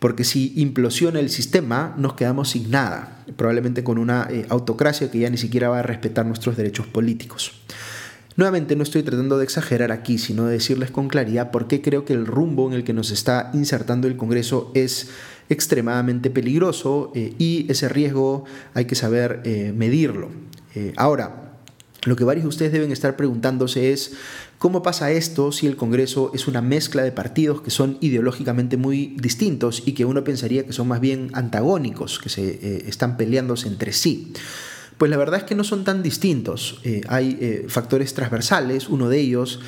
porque 0.00 0.24
si 0.24 0.54
implosiona 0.56 1.20
el 1.20 1.30
sistema 1.30 1.94
nos 1.96 2.14
quedamos 2.14 2.50
sin 2.50 2.70
nada, 2.70 3.24
probablemente 3.36 3.84
con 3.84 3.98
una 3.98 4.28
autocracia 4.48 5.10
que 5.10 5.20
ya 5.20 5.30
ni 5.30 5.38
siquiera 5.38 5.68
va 5.68 5.80
a 5.80 5.82
respetar 5.82 6.26
nuestros 6.26 6.56
derechos 6.56 6.86
políticos. 6.86 7.52
Nuevamente 8.36 8.76
no 8.76 8.82
estoy 8.82 9.02
tratando 9.02 9.38
de 9.38 9.44
exagerar 9.44 9.92
aquí, 9.92 10.18
sino 10.18 10.44
de 10.44 10.52
decirles 10.52 10.90
con 10.90 11.08
claridad 11.08 11.50
por 11.50 11.68
qué 11.68 11.80
creo 11.80 12.04
que 12.04 12.12
el 12.12 12.26
rumbo 12.26 12.68
en 12.68 12.74
el 12.74 12.84
que 12.84 12.92
nos 12.92 13.10
está 13.10 13.50
insertando 13.54 14.08
el 14.08 14.18
Congreso 14.18 14.70
es 14.74 15.08
extremadamente 15.48 16.28
peligroso 16.28 17.12
eh, 17.14 17.34
y 17.38 17.64
ese 17.70 17.88
riesgo 17.88 18.44
hay 18.74 18.84
que 18.84 18.94
saber 18.94 19.40
eh, 19.44 19.72
medirlo. 19.74 20.28
Eh, 20.74 20.92
ahora, 20.96 21.54
lo 22.04 22.14
que 22.14 22.24
varios 22.24 22.44
de 22.44 22.48
ustedes 22.48 22.72
deben 22.72 22.92
estar 22.92 23.16
preguntándose 23.16 23.92
es 23.92 24.12
cómo 24.58 24.82
pasa 24.82 25.10
esto 25.10 25.50
si 25.50 25.66
el 25.66 25.76
Congreso 25.76 26.30
es 26.34 26.46
una 26.46 26.60
mezcla 26.60 27.02
de 27.02 27.12
partidos 27.12 27.62
que 27.62 27.70
son 27.70 27.96
ideológicamente 28.02 28.76
muy 28.76 29.16
distintos 29.18 29.82
y 29.86 29.92
que 29.92 30.04
uno 30.04 30.22
pensaría 30.24 30.66
que 30.66 30.74
son 30.74 30.88
más 30.88 31.00
bien 31.00 31.30
antagónicos, 31.32 32.18
que 32.18 32.28
se 32.28 32.86
están 32.86 33.16
peleándose 33.16 33.66
entre 33.66 33.94
sí. 33.94 34.34
Pues 34.98 35.10
la 35.10 35.16
verdad 35.16 35.40
es 35.40 35.44
que 35.44 35.54
no 35.54 35.64
son 35.64 35.84
tan 35.84 36.02
distintos. 36.02 36.80
hay 37.08 37.64
factores 37.68 38.14
transversales. 38.14 38.88
Uno 38.88 39.08
de 39.08 39.20
ellos 39.20 39.60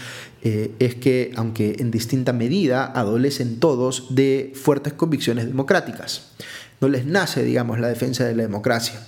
es 0.42 0.94
que, 0.94 1.32
aunque 1.36 1.76
en 1.80 1.90
distinta 1.90 2.32
medida, 2.32 2.86
adolecen 2.86 3.60
todos 3.60 4.14
de 4.14 4.52
fuertes 4.54 4.94
convicciones 4.94 5.46
democráticas. 5.46 6.30
No 6.80 6.88
les 6.88 7.04
nace, 7.04 7.42
digamos, 7.42 7.78
la 7.78 7.88
defensa 7.88 8.24
de 8.24 8.34
la 8.36 8.42
democracia. 8.44 9.00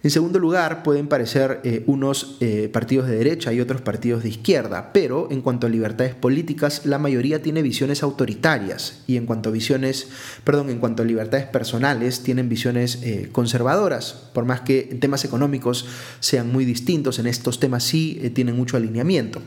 En 0.00 0.10
segundo 0.10 0.38
lugar, 0.38 0.84
pueden 0.84 1.08
parecer 1.08 1.60
eh, 1.64 1.82
unos 1.86 2.36
eh, 2.38 2.68
partidos 2.72 3.08
de 3.08 3.16
derecha 3.16 3.52
y 3.52 3.60
otros 3.60 3.80
partidos 3.80 4.22
de 4.22 4.28
izquierda, 4.28 4.92
pero 4.92 5.26
en 5.32 5.40
cuanto 5.42 5.66
a 5.66 5.70
libertades 5.70 6.14
políticas, 6.14 6.86
la 6.86 6.98
mayoría 6.98 7.42
tiene 7.42 7.62
visiones 7.62 8.04
autoritarias 8.04 9.02
y 9.08 9.16
en 9.16 9.26
cuanto 9.26 9.48
a 9.48 9.52
visiones, 9.52 10.06
perdón, 10.44 10.70
en 10.70 10.78
cuanto 10.78 11.02
a 11.02 11.06
libertades 11.06 11.46
personales, 11.46 12.22
tienen 12.22 12.48
visiones 12.48 13.00
eh, 13.02 13.28
conservadoras, 13.32 14.12
por 14.32 14.44
más 14.44 14.60
que 14.60 14.88
en 14.92 15.00
temas 15.00 15.24
económicos 15.24 15.86
sean 16.20 16.52
muy 16.52 16.64
distintos, 16.64 17.18
en 17.18 17.26
estos 17.26 17.58
temas 17.58 17.82
sí 17.82 18.30
tienen 18.34 18.54
mucho 18.54 18.76
alineamiento. 18.76 19.42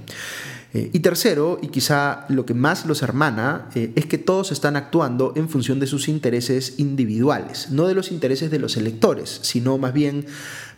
Eh, 0.73 0.89
y 0.93 0.99
tercero, 0.99 1.59
y 1.61 1.67
quizá 1.67 2.25
lo 2.29 2.45
que 2.45 2.53
más 2.53 2.85
los 2.85 3.01
hermana, 3.01 3.67
eh, 3.75 3.91
es 3.95 4.05
que 4.05 4.17
todos 4.17 4.53
están 4.53 4.77
actuando 4.77 5.33
en 5.35 5.49
función 5.49 5.81
de 5.81 5.87
sus 5.87 6.07
intereses 6.07 6.75
individuales, 6.77 7.71
no 7.71 7.87
de 7.87 7.93
los 7.93 8.11
intereses 8.11 8.51
de 8.51 8.59
los 8.59 8.77
electores, 8.77 9.39
sino 9.41 9.77
más 9.77 9.91
bien 9.91 10.25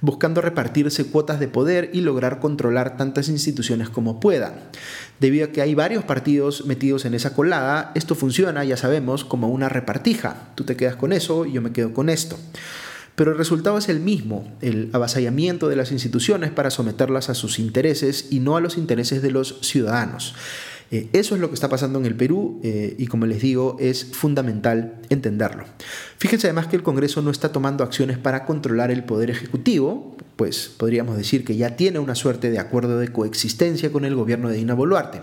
buscando 0.01 0.41
repartirse 0.41 1.05
cuotas 1.05 1.39
de 1.39 1.47
poder 1.47 1.91
y 1.93 2.01
lograr 2.01 2.39
controlar 2.39 2.97
tantas 2.97 3.29
instituciones 3.29 3.89
como 3.89 4.19
puedan. 4.19 4.55
Debido 5.19 5.45
a 5.45 5.49
que 5.49 5.61
hay 5.61 5.75
varios 5.75 6.03
partidos 6.03 6.65
metidos 6.65 7.05
en 7.05 7.13
esa 7.13 7.35
colada, 7.35 7.91
esto 7.93 8.15
funciona, 8.15 8.63
ya 8.63 8.77
sabemos, 8.77 9.23
como 9.23 9.49
una 9.49 9.69
repartija. 9.69 10.49
Tú 10.55 10.63
te 10.63 10.75
quedas 10.75 10.95
con 10.95 11.13
eso 11.13 11.45
y 11.45 11.53
yo 11.53 11.61
me 11.61 11.71
quedo 11.71 11.93
con 11.93 12.09
esto. 12.09 12.37
Pero 13.15 13.31
el 13.31 13.37
resultado 13.37 13.77
es 13.77 13.89
el 13.89 13.99
mismo, 13.99 14.51
el 14.61 14.89
avasallamiento 14.93 15.69
de 15.69 15.75
las 15.75 15.91
instituciones 15.91 16.51
para 16.51 16.71
someterlas 16.71 17.29
a 17.29 17.35
sus 17.35 17.59
intereses 17.59 18.27
y 18.31 18.39
no 18.39 18.57
a 18.57 18.61
los 18.61 18.77
intereses 18.77 19.21
de 19.21 19.31
los 19.31 19.59
ciudadanos. 19.61 20.33
Eh, 20.93 21.09
eso 21.13 21.33
es 21.33 21.41
lo 21.41 21.47
que 21.47 21.55
está 21.55 21.69
pasando 21.69 21.97
en 21.97 22.05
el 22.05 22.15
Perú 22.15 22.59
eh, 22.63 22.95
y 22.99 23.07
como 23.07 23.25
les 23.25 23.41
digo 23.41 23.77
es 23.79 24.05
fundamental 24.05 25.01
entenderlo. 25.09 25.63
Fíjense 26.17 26.47
además 26.47 26.67
que 26.67 26.75
el 26.75 26.83
Congreso 26.83 27.21
no 27.23 27.31
está 27.31 27.51
tomando 27.51 27.83
acciones 27.83 28.19
para 28.19 28.45
controlar 28.45 28.91
el 28.91 29.03
Poder 29.03 29.31
Ejecutivo, 29.31 30.15
pues 30.35 30.71
podríamos 30.77 31.17
decir 31.17 31.45
que 31.45 31.55
ya 31.55 31.75
tiene 31.75 31.99
una 31.99 32.13
suerte 32.13 32.51
de 32.51 32.59
acuerdo 32.59 32.99
de 32.99 33.07
coexistencia 33.07 33.91
con 33.91 34.05
el 34.05 34.15
gobierno 34.15 34.49
de 34.49 34.57
Dina 34.57 34.75
Boluarte. 34.75 35.21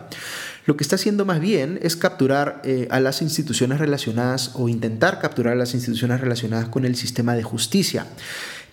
Lo 0.66 0.76
que 0.76 0.84
está 0.84 0.96
haciendo 0.96 1.24
más 1.24 1.40
bien 1.40 1.78
es 1.82 1.96
capturar 1.96 2.60
eh, 2.64 2.86
a 2.90 3.00
las 3.00 3.22
instituciones 3.22 3.78
relacionadas 3.78 4.52
o 4.54 4.68
intentar 4.68 5.18
capturar 5.18 5.54
a 5.54 5.56
las 5.56 5.74
instituciones 5.74 6.20
relacionadas 6.20 6.68
con 6.68 6.84
el 6.84 6.96
sistema 6.96 7.34
de 7.34 7.42
justicia. 7.42 8.06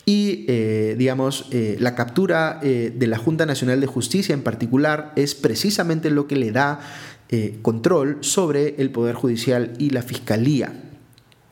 Y, 0.06 0.46
eh, 0.48 0.96
digamos, 0.98 1.48
eh, 1.51 1.75
la 1.79 1.96
captura 1.96 2.60
de 2.62 3.08
la 3.08 3.17
Junta 3.17 3.46
Nacional 3.46 3.82
de 3.82 3.88
Justicia 3.88 4.34
en 4.34 4.41
particular 4.41 5.12
es 5.15 5.36
precisamente 5.36 6.10
lo 6.10 6.27
que 6.27 6.38
le 6.38 6.51
da 6.51 6.79
control 7.62 8.20
sobre 8.22 8.75
el 8.77 8.89
Poder 8.89 9.15
Judicial 9.15 9.74
y 9.79 9.89
la 9.89 10.01
Fiscalía. 10.01 10.87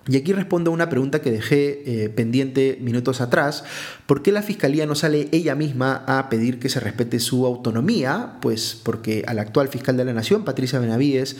Y 0.07 0.17
aquí 0.17 0.33
respondo 0.33 0.69
a 0.69 0.73
una 0.73 0.87
pregunta 0.87 1.19
que 1.21 1.31
dejé 1.31 1.81
eh, 2.03 2.09
pendiente 2.09 2.77
minutos 2.79 3.21
atrás. 3.21 3.63
¿Por 4.05 4.21
qué 4.21 4.31
la 4.31 4.43
Fiscalía 4.43 4.85
no 4.85 4.93
sale 4.93 5.29
ella 5.31 5.55
misma 5.55 6.03
a 6.05 6.29
pedir 6.29 6.59
que 6.59 6.69
se 6.69 6.79
respete 6.79 7.19
su 7.19 7.43
autonomía? 7.47 8.33
Pues 8.39 8.79
porque 8.83 9.23
al 9.25 9.39
actual 9.39 9.67
fiscal 9.67 9.97
de 9.97 10.05
la 10.05 10.13
Nación, 10.13 10.45
Patricia 10.45 10.77
Benavides, 10.77 11.37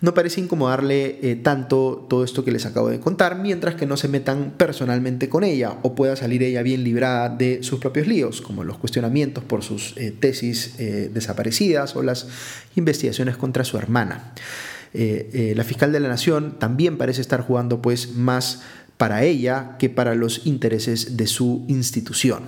no 0.00 0.14
parece 0.14 0.40
incomodarle 0.40 1.18
eh, 1.22 1.34
tanto 1.34 2.06
todo 2.08 2.22
esto 2.22 2.44
que 2.44 2.52
les 2.52 2.66
acabo 2.66 2.88
de 2.88 3.00
contar, 3.00 3.36
mientras 3.36 3.74
que 3.74 3.86
no 3.86 3.96
se 3.96 4.06
metan 4.06 4.52
personalmente 4.56 5.28
con 5.28 5.42
ella 5.42 5.78
o 5.82 5.96
pueda 5.96 6.14
salir 6.14 6.44
ella 6.44 6.62
bien 6.62 6.84
librada 6.84 7.30
de 7.30 7.64
sus 7.64 7.80
propios 7.80 8.06
líos, 8.06 8.40
como 8.40 8.62
los 8.62 8.78
cuestionamientos 8.78 9.42
por 9.42 9.64
sus 9.64 9.96
eh, 9.96 10.12
tesis 10.12 10.76
desaparecidas 10.76 11.96
o 11.96 12.02
las 12.02 12.28
investigaciones 12.76 13.36
contra 13.36 13.64
su 13.64 13.76
hermana. 13.76 14.32
Eh, 14.94 15.28
eh, 15.32 15.54
la 15.56 15.64
fiscal 15.64 15.90
de 15.90 15.98
la 15.98 16.08
Nación 16.08 16.56
también 16.60 16.96
parece 16.96 17.20
estar 17.20 17.40
jugando 17.40 17.82
pues 17.82 18.14
más 18.14 18.62
para 18.96 19.24
ella 19.24 19.76
que 19.78 19.90
para 19.90 20.14
los 20.14 20.46
intereses 20.46 21.16
de 21.16 21.26
su 21.26 21.64
institución. 21.66 22.44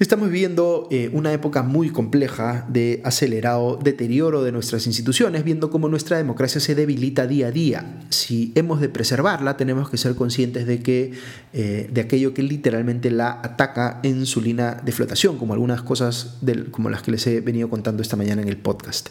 Estamos 0.00 0.30
viviendo 0.30 0.86
eh, 0.92 1.10
una 1.12 1.32
época 1.32 1.64
muy 1.64 1.90
compleja 1.90 2.66
de 2.68 3.00
acelerado 3.04 3.78
deterioro 3.82 4.44
de 4.44 4.52
nuestras 4.52 4.86
instituciones, 4.86 5.42
viendo 5.42 5.70
cómo 5.70 5.88
nuestra 5.88 6.16
democracia 6.16 6.60
se 6.60 6.76
debilita 6.76 7.26
día 7.26 7.48
a 7.48 7.50
día. 7.50 8.00
Si 8.08 8.52
hemos 8.54 8.80
de 8.80 8.88
preservarla, 8.88 9.56
tenemos 9.56 9.90
que 9.90 9.96
ser 9.96 10.14
conscientes 10.14 10.68
de 10.68 10.82
que 10.82 11.14
de 11.52 12.00
aquello 12.00 12.32
que 12.32 12.44
literalmente 12.44 13.10
la 13.10 13.40
ataca 13.42 13.98
en 14.04 14.24
su 14.26 14.40
línea 14.40 14.80
de 14.84 14.92
flotación, 14.92 15.36
como 15.36 15.54
algunas 15.54 15.82
cosas 15.82 16.38
como 16.70 16.90
las 16.90 17.02
que 17.02 17.10
les 17.10 17.26
he 17.26 17.40
venido 17.40 17.68
contando 17.68 18.00
esta 18.00 18.14
mañana 18.14 18.42
en 18.42 18.48
el 18.48 18.56
podcast. 18.56 19.08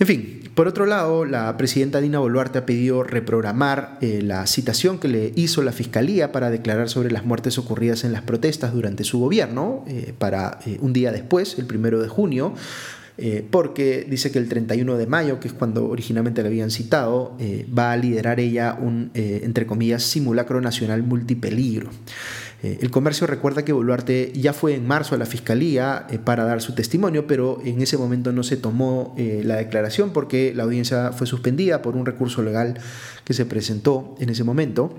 En 0.00 0.06
fin, 0.06 0.38
por 0.54 0.68
otro 0.68 0.86
lado, 0.86 1.24
la 1.24 1.56
presidenta 1.56 2.00
Dina 2.00 2.18
Boluarte 2.20 2.58
ha 2.58 2.66
pedido 2.66 3.02
reprogramar 3.02 3.98
eh, 4.00 4.22
la 4.22 4.46
citación 4.46 4.98
que 4.98 5.08
le 5.08 5.32
hizo 5.34 5.62
la 5.62 5.72
Fiscalía 5.72 6.32
para 6.32 6.50
declarar 6.50 6.88
sobre 6.88 7.10
las 7.10 7.24
muertes 7.24 7.58
ocurridas 7.58 8.02
en 8.02 8.12
las 8.12 8.22
protestas 8.22 8.72
durante 8.72 9.02
su 9.04 9.20
gobierno, 9.20 9.84
eh, 9.88 10.14
para 10.18 10.58
eh, 10.66 10.78
un 10.80 10.92
día 10.92 11.10
después, 11.10 11.58
el 11.58 11.66
primero 11.66 12.00
de 12.00 12.08
junio, 12.08 12.54
porque 13.50 14.06
dice 14.08 14.30
que 14.30 14.38
el 14.38 14.48
31 14.48 14.96
de 14.96 15.06
mayo, 15.08 15.40
que 15.40 15.48
es 15.48 15.54
cuando 15.54 15.88
originalmente 15.88 16.40
la 16.42 16.48
habían 16.50 16.70
citado, 16.70 17.36
va 17.76 17.90
a 17.90 17.96
liderar 17.96 18.38
ella 18.38 18.78
un, 18.80 19.10
entre 19.14 19.66
comillas, 19.66 20.04
simulacro 20.04 20.60
nacional 20.60 21.02
multipeligro. 21.02 21.90
Eh, 22.62 22.78
el 22.80 22.90
comercio 22.90 23.26
recuerda 23.26 23.64
que 23.64 23.72
Boluarte 23.72 24.32
ya 24.34 24.52
fue 24.52 24.74
en 24.74 24.86
marzo 24.86 25.14
a 25.14 25.18
la 25.18 25.26
fiscalía 25.26 26.06
eh, 26.10 26.18
para 26.18 26.44
dar 26.44 26.60
su 26.60 26.74
testimonio, 26.74 27.26
pero 27.26 27.60
en 27.64 27.80
ese 27.80 27.96
momento 27.96 28.32
no 28.32 28.42
se 28.42 28.56
tomó 28.56 29.14
eh, 29.16 29.42
la 29.44 29.56
declaración 29.56 30.12
porque 30.12 30.52
la 30.54 30.64
audiencia 30.64 31.12
fue 31.12 31.26
suspendida 31.26 31.82
por 31.82 31.96
un 31.96 32.04
recurso 32.04 32.42
legal 32.42 32.78
que 33.24 33.32
se 33.32 33.46
presentó 33.46 34.16
en 34.18 34.30
ese 34.30 34.42
momento. 34.42 34.92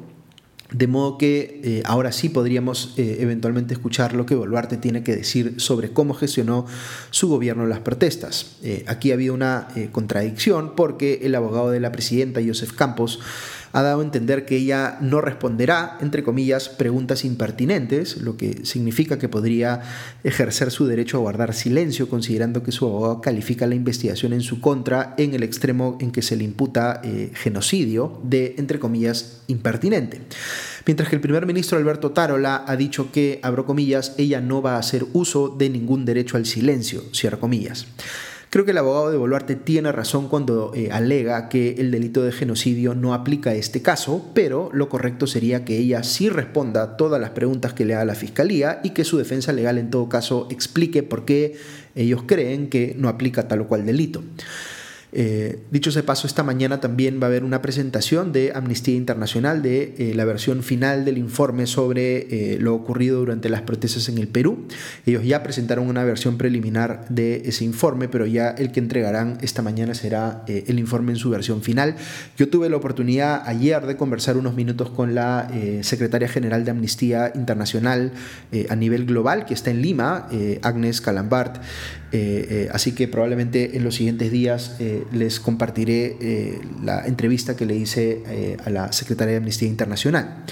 De 0.71 0.85
modo 0.85 1.17
que 1.17 1.81
ahora 1.85 2.11
sí 2.11 2.29
podríamos 2.29 2.93
eventualmente 2.95 3.73
escuchar 3.73 4.13
lo 4.13 4.27
que 4.27 4.35
Boluarte 4.35 4.77
tiene 4.77 5.01
que 5.01 5.15
decir 5.15 5.55
sobre 5.57 5.93
cómo 5.93 6.13
gestionó 6.13 6.67
su 7.09 7.27
gobierno 7.27 7.65
las 7.65 7.79
protestas. 7.79 8.57
aquí 8.85 9.09
ha 9.09 9.15
habido 9.15 9.33
una 9.33 9.69
contradicción 9.91 10.75
porque 10.75 11.21
el 11.23 11.33
abogado 11.33 11.71
de 11.71 11.79
la 11.79 11.91
presidenta, 11.91 12.39
Joseph 12.45 12.73
Campos, 12.73 13.19
ha 13.71 13.81
dado 13.81 14.01
a 14.01 14.03
entender 14.03 14.45
que 14.45 14.57
ella 14.57 14.97
no 15.01 15.21
responderá, 15.21 15.97
entre 16.01 16.23
comillas, 16.23 16.69
preguntas 16.69 17.25
impertinentes, 17.25 18.17
lo 18.17 18.37
que 18.37 18.65
significa 18.65 19.19
que 19.19 19.29
podría 19.29 19.81
ejercer 20.23 20.71
su 20.71 20.85
derecho 20.85 21.17
a 21.17 21.21
guardar 21.21 21.53
silencio, 21.53 22.09
considerando 22.09 22.63
que 22.63 22.71
su 22.71 22.85
abogado 22.85 23.21
califica 23.21 23.67
la 23.67 23.75
investigación 23.75 24.33
en 24.33 24.41
su 24.41 24.61
contra 24.61 25.13
en 25.17 25.33
el 25.33 25.43
extremo 25.43 25.97
en 25.99 26.11
que 26.11 26.21
se 26.21 26.35
le 26.35 26.43
imputa 26.43 27.01
eh, 27.03 27.31
genocidio 27.33 28.19
de, 28.23 28.55
entre 28.57 28.79
comillas, 28.79 29.41
impertinente. 29.47 30.21
Mientras 30.85 31.09
que 31.09 31.15
el 31.15 31.21
primer 31.21 31.45
ministro 31.45 31.77
Alberto 31.77 32.11
Tarola 32.11 32.63
ha 32.65 32.75
dicho 32.75 33.11
que, 33.11 33.39
abro 33.43 33.65
comillas, 33.65 34.15
ella 34.17 34.41
no 34.41 34.61
va 34.61 34.75
a 34.75 34.79
hacer 34.79 35.05
uso 35.13 35.49
de 35.49 35.69
ningún 35.69 36.05
derecho 36.05 36.37
al 36.37 36.45
silencio, 36.45 37.03
cierro 37.13 37.39
comillas. 37.39 37.85
Creo 38.51 38.65
que 38.65 38.71
el 38.71 38.79
abogado 38.79 39.11
de 39.11 39.17
Boluarte 39.17 39.55
tiene 39.55 39.91
razón 39.91 40.27
cuando 40.27 40.73
eh, 40.73 40.89
alega 40.91 41.49
que 41.49 41.75
el 41.77 41.91
delito 41.91 42.23
de 42.23 42.31
genocidio 42.31 42.95
no 42.95 43.13
aplica 43.13 43.51
a 43.51 43.53
este 43.53 43.83
caso, 43.83 44.31
pero 44.33 44.71
lo 44.73 44.89
correcto 44.89 45.27
sería 45.27 45.63
que 45.63 45.77
ella 45.77 46.01
sí 46.01 46.29
responda 46.29 46.97
todas 46.97 47.21
las 47.21 47.29
preguntas 47.29 47.73
que 47.73 47.85
le 47.85 47.93
haga 47.93 48.05
la 48.05 48.15
fiscalía 48.15 48.79
y 48.83 48.89
que 48.89 49.03
su 49.03 49.19
defensa 49.19 49.53
legal 49.53 49.77
en 49.77 49.91
todo 49.91 50.09
caso 50.09 50.47
explique 50.49 51.03
por 51.03 51.25
qué 51.25 51.57
ellos 51.93 52.23
creen 52.25 52.69
que 52.69 52.95
no 52.97 53.07
aplica 53.07 53.47
tal 53.47 53.61
o 53.61 53.67
cual 53.67 53.85
delito. 53.85 54.23
Eh, 55.11 55.63
dicho 55.71 55.89
ese 55.89 56.03
paso, 56.03 56.27
esta 56.27 56.43
mañana 56.43 56.79
también 56.79 57.19
va 57.19 57.25
a 57.25 57.29
haber 57.29 57.43
una 57.43 57.61
presentación 57.61 58.31
de 58.31 58.51
Amnistía 58.53 58.95
Internacional 58.95 59.63
de 59.63 59.95
eh, 59.97 60.13
la 60.13 60.23
versión 60.23 60.61
final 60.61 61.03
del 61.03 61.17
informe 61.17 61.65
sobre 61.65 62.53
eh, 62.53 62.57
lo 62.59 62.75
ocurrido 62.75 63.19
durante 63.19 63.49
las 63.49 63.63
protestas 63.63 64.07
en 64.09 64.19
el 64.19 64.27
Perú. 64.27 64.67
Ellos 65.05 65.23
ya 65.23 65.41
presentaron 65.41 65.87
una 65.87 66.03
versión 66.03 66.37
preliminar 66.37 67.07
de 67.09 67.41
ese 67.45 67.65
informe, 67.65 68.07
pero 68.07 68.27
ya 68.27 68.49
el 68.49 68.71
que 68.71 68.79
entregarán 68.79 69.39
esta 69.41 69.61
mañana 69.61 69.95
será 69.95 70.43
el 70.47 70.79
informe 70.79 71.11
en 71.11 71.17
su 71.17 71.29
versión 71.29 71.63
final. 71.63 71.95
Yo 72.37 72.49
tuve 72.49 72.69
la 72.69 72.77
oportunidad 72.77 73.43
ayer 73.47 73.85
de 73.85 73.97
conversar 73.97 74.37
unos 74.37 74.55
minutos 74.55 74.89
con 74.89 75.15
la 75.15 75.49
secretaria 75.81 76.27
general 76.27 76.65
de 76.65 76.71
Amnistía 76.71 77.31
Internacional 77.35 78.11
a 78.69 78.75
nivel 78.75 79.05
global, 79.05 79.45
que 79.45 79.53
está 79.53 79.71
en 79.71 79.81
Lima, 79.81 80.27
Agnes 80.61 81.01
Calambart. 81.01 81.61
así 82.71 82.93
que 82.93 83.07
probablemente 83.07 83.77
en 83.77 83.83
los 83.83 83.95
siguientes 83.95 84.31
días 84.31 84.77
les 85.11 85.39
compartiré 85.39 86.17
eh, 86.19 86.61
la 86.83 87.05
entrevista 87.05 87.55
que 87.55 87.65
le 87.65 87.75
hice 87.75 88.23
eh, 88.27 88.57
a 88.63 88.69
la 88.69 88.91
secretaria 88.91 89.33
de 89.33 89.37
Amnistía 89.37 89.67
Internacional. 89.67 90.43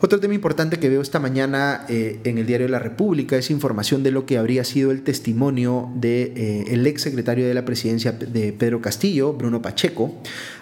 Otro 0.00 0.20
tema 0.20 0.34
importante 0.34 0.78
que 0.78 0.88
veo 0.88 1.02
esta 1.02 1.18
mañana 1.18 1.84
eh, 1.88 2.20
en 2.22 2.38
el 2.38 2.46
diario 2.46 2.68
La 2.68 2.78
República 2.78 3.36
es 3.36 3.50
información 3.50 4.04
de 4.04 4.12
lo 4.12 4.26
que 4.26 4.38
habría 4.38 4.62
sido 4.62 4.92
el 4.92 5.02
testimonio 5.02 5.90
del 5.94 6.34
de, 6.34 6.88
ex 6.88 7.02
secretario 7.02 7.48
de 7.48 7.54
la 7.54 7.64
presidencia 7.64 8.12
de 8.12 8.52
Pedro 8.52 8.80
Castillo, 8.80 9.32
Bruno 9.32 9.60
Pacheco, 9.60 10.14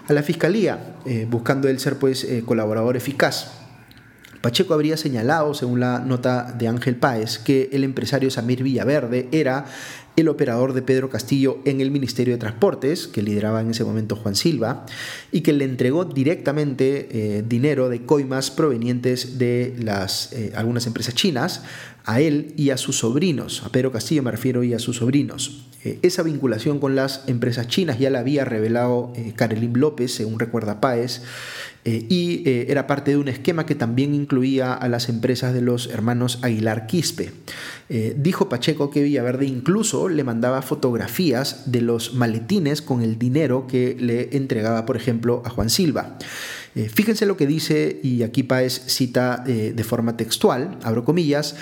a 0.09 0.13
la 0.15 0.23
fiscalía, 0.23 0.97
buscando 1.29 1.69
él 1.69 1.79
ser 1.81 1.99
pues 1.99 2.27
colaborador 2.47 2.97
eficaz. 2.97 3.67
Pacheco 4.47 4.75
habría 4.75 4.97
señalado, 4.97 5.55
según 5.55 5.81
la 5.81 5.99
nota 5.99 6.55
de 6.57 6.69
Ángel 6.69 6.95
Páez, 6.95 7.39
que 7.39 7.69
el 7.73 7.83
empresario 7.83 8.31
Samir 8.31 8.63
Villaverde 8.63 9.29
era 9.33 9.67
el 10.17 10.29
operador 10.29 10.73
de 10.73 10.83
Pedro 10.83 11.11
Castillo 11.11 11.59
en 11.65 11.81
el 11.81 11.91
Ministerio 11.91 12.35
de 12.35 12.39
Transportes, 12.39 13.07
que 13.07 13.23
lideraba 13.23 13.61
en 13.61 13.71
ese 13.71 13.85
momento 13.85 14.17
Juan 14.17 14.35
Silva, 14.35 14.87
y 15.31 15.43
que 15.43 15.53
le 15.53 15.65
entregó 15.65 16.07
directamente 16.07 17.09
eh, 17.11 17.45
dinero 17.47 17.89
de 17.89 18.03
coimas 18.05 18.51
provenientes 18.51 19.39
de 19.39 19.77
las, 19.79 20.33
eh, 20.33 20.53
algunas 20.57 20.87
empresas 20.87 21.15
chinas 21.15 21.63
a 22.05 22.21
él 22.21 22.55
y 22.57 22.71
a 22.71 22.77
sus 22.77 22.99
sobrinos. 22.99 23.63
A 23.65 23.69
Pedro 23.71 23.93
Castillo 23.93 24.23
me 24.23 24.31
refiero 24.31 24.65
y 24.65 24.73
a 24.73 24.79
sus 24.79 24.97
sobrinos. 24.97 25.67
Eh, 25.85 25.99
esa 26.03 26.23
vinculación 26.23 26.79
con 26.79 26.97
las 26.97 27.25
empresas 27.27 27.69
chinas 27.69 27.99
ya 27.99 28.11
la 28.11 28.21
había 28.21 28.45
revelado 28.45 29.13
Karelín 29.35 29.79
López, 29.79 30.15
según 30.15 30.39
recuerda 30.39 30.81
Páez, 30.81 31.23
eh, 31.87 32.05
y 32.09 32.43
eh, 32.49 32.67
era 32.69 32.89
parte 32.89 33.13
de 33.13 33.17
un 33.17 33.29
esquema 33.29 33.65
que 33.65 33.77
también 33.77 34.13
incluía 34.13 34.75
a 34.75 34.89
las 34.89 35.09
empresas 35.09 35.55
de 35.55 35.61
los 35.61 35.87
hermanos 35.87 36.41
Aguilar 36.43 36.89
Quispe. 36.89 37.31
Eh, 37.89 38.15
dijo 38.19 38.49
Pacheco 38.49 38.91
que 38.91 39.03
Villaverde 39.03 39.47
incluso 39.47 40.09
le 40.09 40.25
mandaba 40.25 40.63
fotografías 40.63 41.71
de 41.71 41.83
los 41.83 42.15
maletines 42.15 42.83
con 42.83 43.03
el 43.03 43.19
dinero 43.19 43.67
que 43.69 43.97
le 43.99 44.37
entregaba, 44.37 44.87
por 44.87 44.97
ejemplo, 44.97 45.43
a 45.45 45.51
Juan 45.51 45.71
Silva. 45.71 46.19
Fíjense 46.93 47.27
lo 47.27 47.37
que 47.37 47.47
dice, 47.47 48.01
y 48.03 48.23
aquí 48.23 48.43
Páez 48.43 48.83
cita 48.87 49.43
de 49.47 49.85
forma 49.85 50.17
textual, 50.17 50.79
abro 50.83 51.05
comillas, 51.05 51.57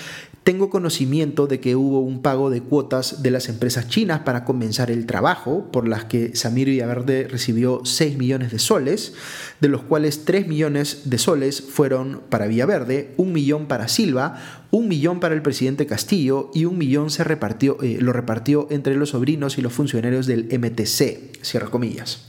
tengo 0.45 0.69
conocimiento 0.69 1.47
de 1.47 1.59
que 1.59 1.75
hubo 1.75 2.01
un 2.01 2.21
pago 2.21 2.51
de 2.51 2.61
cuotas 2.61 3.23
de 3.23 3.31
las 3.31 3.49
empresas 3.49 3.89
chinas 3.89 4.21
para 4.21 4.45
comenzar 4.45 4.91
el 4.91 5.07
trabajo, 5.07 5.71
por 5.73 5.89
las 5.89 6.05
que 6.05 6.37
Samir 6.37 6.69
Villaverde 6.69 7.27
recibió 7.29 7.81
6 7.83 8.19
millones 8.19 8.53
de 8.53 8.59
soles, 8.59 9.15
de 9.61 9.69
los 9.69 9.83
cuales 9.83 10.27
3 10.27 10.47
millones 10.47 11.03
de 11.07 11.17
soles 11.17 11.63
fueron 11.63 12.21
para 12.29 12.47
Villaverde, 12.47 13.15
un 13.17 13.33
millón 13.33 13.67
para 13.67 13.89
Silva, 13.89 14.67
un 14.71 14.87
millón 14.87 15.19
para 15.19 15.35
el 15.35 15.41
presidente 15.41 15.87
Castillo 15.87 16.51
y 16.53 16.67
un 16.67 16.77
millón 16.77 17.09
se 17.09 17.25
repartió, 17.25 17.79
eh, 17.83 17.97
lo 18.01 18.13
repartió 18.13 18.69
entre 18.71 18.97
los 18.97 19.11
sobrinos 19.11 19.57
y 19.57 19.63
los 19.63 19.73
funcionarios 19.73 20.27
del 20.27 20.49
MTC, 20.53 21.43
cierra 21.43 21.71
comillas. 21.71 22.27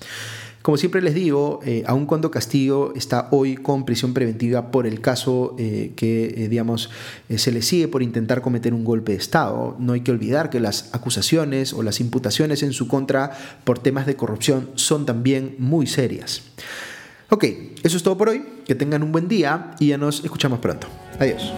Como 0.65 0.77
siempre 0.77 0.99
les 1.03 1.13
digo, 1.13 1.59
eh, 1.63 1.83
aun 1.85 2.07
cuando 2.07 2.31
Castillo 2.31 2.91
está 2.95 3.27
hoy 3.29 3.55
con 3.55 3.85
prisión 3.85 4.15
preventiva 4.15 4.71
por 4.71 4.87
el 4.87 4.99
caso 4.99 5.55
eh, 5.59 5.91
que, 5.95 6.33
eh, 6.35 6.47
digamos, 6.49 6.89
se 7.29 7.51
le 7.51 7.61
sigue 7.61 7.87
por 7.87 8.01
intentar 8.01 8.41
cometer 8.41 8.73
un 8.73 8.83
golpe 8.83 9.11
de 9.11 9.19
Estado, 9.19 9.75
no 9.77 9.93
hay 9.93 10.01
que 10.01 10.09
olvidar 10.09 10.49
que 10.49 10.59
las 10.59 10.89
acusaciones 10.91 11.71
o 11.71 11.83
las 11.83 11.99
imputaciones 11.99 12.63
en 12.63 12.73
su 12.73 12.87
contra 12.87 13.37
por 13.63 13.77
temas 13.77 14.07
de 14.07 14.15
corrupción 14.15 14.71
son 14.73 15.05
también 15.05 15.53
muy 15.59 15.85
serias. 15.85 16.41
Ok, 17.29 17.45
eso 17.83 17.97
es 17.97 18.01
todo 18.01 18.17
por 18.17 18.29
hoy. 18.29 18.43
Que 18.65 18.73
tengan 18.73 19.03
un 19.03 19.11
buen 19.11 19.27
día 19.27 19.75
y 19.79 19.89
ya 19.89 19.99
nos 19.99 20.23
escuchamos 20.23 20.57
pronto. 20.57 20.87
Adiós. 21.19 21.53